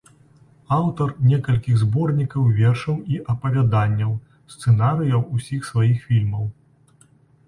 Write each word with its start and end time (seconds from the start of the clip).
Аўтар 0.75 1.09
некалькіх 1.31 1.75
зборнікаў 1.81 2.47
вершаў 2.59 2.95
і 3.15 3.19
апавяданняў, 3.33 4.15
сцэнарыяў 4.55 5.21
усіх 5.37 5.69
сваіх 5.69 6.01
фільмаў. 6.07 6.43